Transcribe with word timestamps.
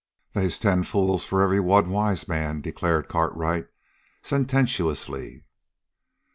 "They's 0.33 0.57
ten 0.57 0.81
fools 0.81 1.23
for 1.25 1.61
one 1.61 1.89
wise 1.91 2.27
man," 2.27 2.61
declared 2.61 3.07
Cartwright 3.07 3.67
sententiously. 4.23 5.43